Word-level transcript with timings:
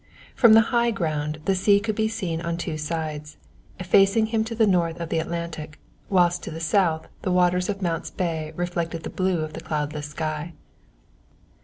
From 0.33 0.53
the 0.53 0.61
high 0.73 0.89
ground 0.89 1.41
the 1.45 1.53
sea 1.53 1.79
could 1.79 1.93
be 1.93 2.07
seen 2.07 2.41
on 2.41 2.57
two 2.57 2.75
sides 2.75 3.37
facing 3.83 4.25
him 4.25 4.43
to 4.45 4.55
the 4.55 4.65
north 4.65 4.97
the 5.09 5.19
Atlantic, 5.19 5.77
whilst 6.09 6.41
to 6.41 6.49
the 6.49 6.59
south 6.59 7.07
the 7.21 7.31
waters 7.31 7.69
of 7.69 7.83
Mount's 7.83 8.09
Bay 8.09 8.51
reflected 8.55 9.03
the 9.03 9.11
blue 9.11 9.41
of 9.41 9.53
the 9.53 9.61
cloudless 9.61 10.07
sky. 10.09 10.53